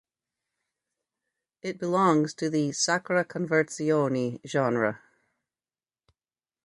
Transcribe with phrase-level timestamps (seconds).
[1.61, 4.99] It belongs to the "sacra conversazione" genre.